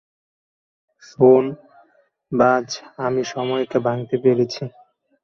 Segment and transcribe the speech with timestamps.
[1.03, 1.43] শোন,
[2.31, 2.65] বায,
[2.97, 4.63] আমি সময়কে ভাঙতে পেরেছি।